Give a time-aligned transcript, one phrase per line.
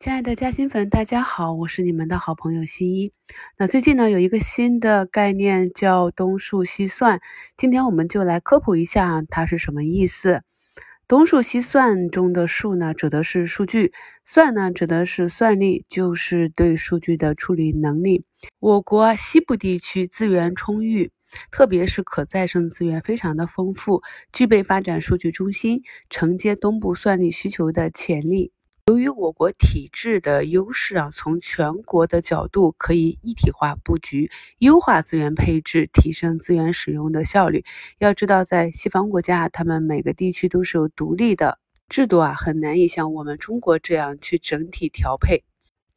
[0.00, 3.12] 亲爱的嘉兴粉，大家好，我是你们的好朋友新一。
[3.58, 7.20] 那最近呢，有一个新的概念叫东数西算，
[7.58, 10.40] 今天我们就来科普一下它是什么意思。
[11.06, 13.92] 东数西算中的数呢，指的是数据；
[14.24, 18.24] 算呢，指的是算力，就是对数据的处理能力。
[18.58, 21.12] 我国西部地区资源充裕，
[21.50, 24.00] 特别是可再生资源非常的丰富，
[24.32, 28.50] 具备发展数据中心、承接东部算力需求的潜力。
[28.90, 37.64] 由于我国体制的优势啊，从全国的角度可以一体化布局，优化资源配置，提升资源使用的效率。
[38.00, 45.44] 要知道，在西方国家，他们每个地区都是有独立的制度啊，很难以像我们中国这样去整体调配。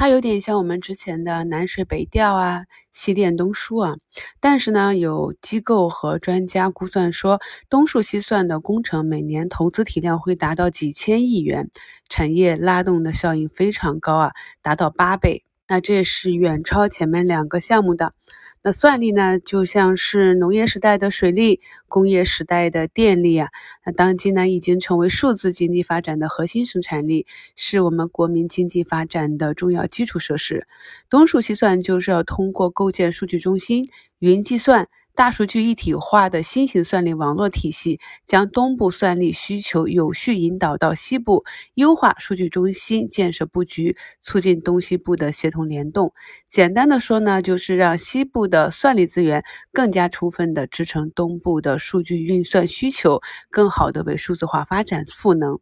[0.00, 3.96] 它有点像我们之前的南水北调啊，西电东输啊。
[4.38, 11.68] 但是呢，有机构和专家估算说，东数西算的工程每年投资体量会达到几千亿元，
[12.08, 14.30] 产业拉动的效应非常高啊，
[14.62, 15.47] 达到八倍。
[15.68, 18.12] 那这也是远超前面两个项目的。
[18.62, 23.48] 那算力呢，就像是农业时代的水利，工业时代的电力啊。
[23.84, 30.66] 那当今呢，已经成为数字经济发展的核心生产力，是我们国民经济发展的重要基础设施。
[31.08, 34.88] 东数西算就是要通过构建数据中心、云计算。
[35.18, 46.12] 大数据一体化的新型算力网络体系，将东部算力需求有序引导到西部，优化数据中心建设布局，促进东西部的协同联动。
[46.48, 55.58] 简单的说呢，就是让西部的算力资源更加充分的支撑东部的数据运算需求，更好的为数字化发展赋能。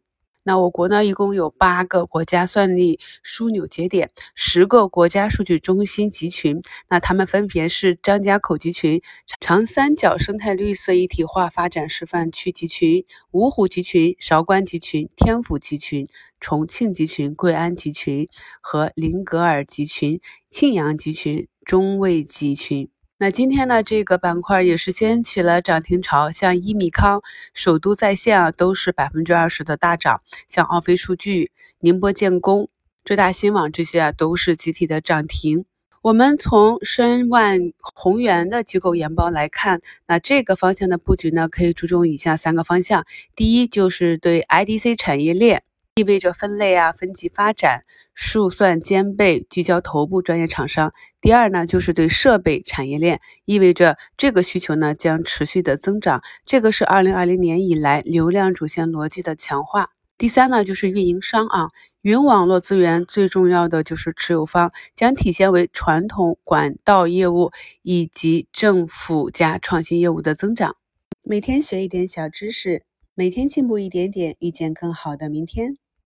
[0.47, 6.61] 那我国呢，一共有八个国家算力枢纽节点，十个国家数据中心集群。
[6.87, 9.01] 那它们分别是张家口集群、
[9.41, 16.07] 长三角生态绿色一体化发展示范区集群、芜湖集群、韶关集群、天府集群、
[16.39, 18.29] 重庆集群、贵安集群
[18.61, 22.89] 和林格尔集群、庆阳集群、中卫集群。
[23.19, 30.17] 那今天呢，这个板块也是掀起了涨停潮，像一米康、首都在线啊，都是百分之二十的大涨；
[30.47, 32.69] 像奥飞数据、宁波建工、
[33.03, 35.65] 浙大新网这些啊，都是集体的涨停。
[36.03, 43.03] 我们从申万宏源的机构研报来看，那这个方向的布局呢，可以注重以下三个方向：
[43.35, 45.63] 第一，就是对 IDC 产业链，
[45.95, 47.83] 意味着分类啊、分级发展。
[48.19, 50.91] 数算兼备，聚焦头部专业厂商。
[51.21, 56.23] 第二呢，就是对设备产业链，意味着这个需求呢将持续的增长。
[56.43, 59.91] 这个是二零二零年以来流量主线逻辑的强化。
[60.17, 61.69] 第三呢，就是运营商啊，
[62.01, 67.51] 云网络资源最重要的就是持有方，将体现为传统管道业务
[67.83, 70.75] 以及政府加创新业务的增长。
[71.23, 72.81] 每天学一点小知识，
[73.13, 75.77] 每天进步一点点，遇见更好的明天。